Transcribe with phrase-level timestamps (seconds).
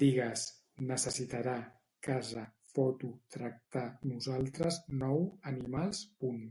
[0.00, 0.42] Digues:
[0.90, 1.54] necessitarà,
[2.08, 6.48] casa, foto, tractar, nosaltres, nou, animals, punt